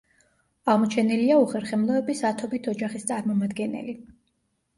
[0.73, 3.97] აღმოჩენილია უხერხემლოების ათობით ოჯახის წარმომადგენელი.